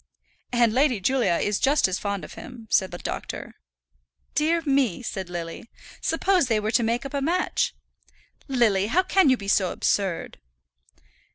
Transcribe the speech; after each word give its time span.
"And 0.51 0.73
Lady 0.73 0.99
Julia 0.99 1.35
is 1.35 1.59
just 1.59 1.87
as 1.87 1.99
fond 1.99 2.23
of 2.25 2.33
him," 2.33 2.67
said 2.71 2.89
the 2.89 2.97
doctor. 2.97 3.53
"Dear 4.33 4.63
me!" 4.65 5.03
said 5.03 5.29
Lily. 5.29 5.69
"Suppose 6.01 6.47
they 6.47 6.59
were 6.59 6.71
to 6.71 6.81
make 6.81 7.05
up 7.05 7.13
a 7.13 7.21
match!" 7.21 7.75
"Lily, 8.47 8.87
how 8.87 9.03
can 9.03 9.29
you 9.29 9.37
be 9.37 9.47
so 9.47 9.71
absurd?" 9.71 10.39